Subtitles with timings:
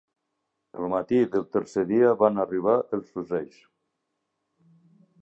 [0.79, 3.63] El matí del tercer dia van arribar els fusells.